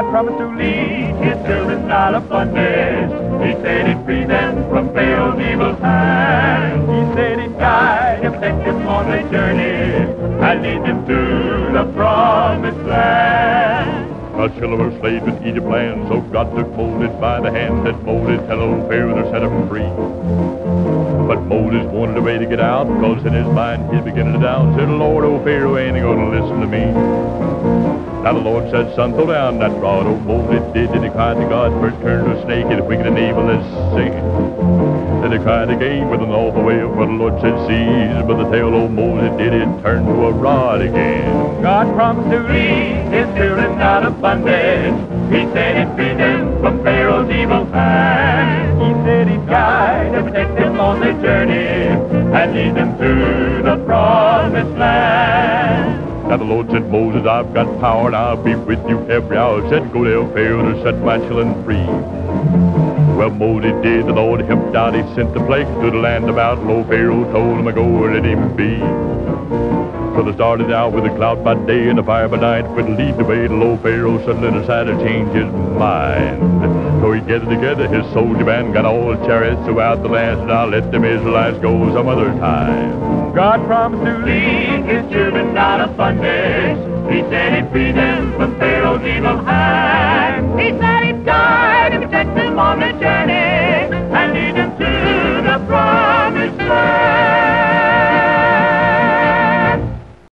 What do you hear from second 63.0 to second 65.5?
Well, Moses did, the Lord helped out. He sent the